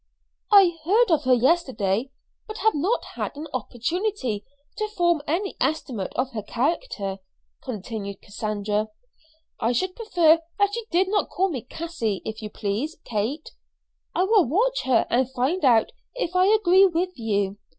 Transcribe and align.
"I 0.51 0.79
heard 0.83 1.11
of 1.11 1.25
her 1.25 1.33
yesterday, 1.35 2.09
but 2.47 2.57
have 2.63 2.73
not 2.73 3.05
had 3.13 3.35
an 3.35 3.45
opportunity 3.53 4.43
to 4.77 4.87
form 4.87 5.21
any 5.27 5.55
estimate 5.61 6.11
of 6.15 6.31
her 6.31 6.41
character," 6.41 7.19
continued 7.63 8.19
Cassandra. 8.19 8.87
"I 9.59 9.73
should 9.73 9.95
prefer 9.95 10.39
that 10.57 10.75
you 10.75 10.87
did 10.89 11.07
not 11.07 11.29
call 11.29 11.49
me 11.49 11.61
Cassie, 11.61 12.23
if 12.25 12.41
you 12.41 12.49
please, 12.49 12.97
Kate. 13.03 13.51
I 14.15 14.23
will 14.23 14.45
watch 14.49 14.81
her 14.85 15.05
and 15.11 15.29
find 15.31 15.63
out 15.63 15.91
if 16.15 16.35
I 16.35 16.47
agree 16.47 16.87
with 16.87 17.11
you. 17.19 17.59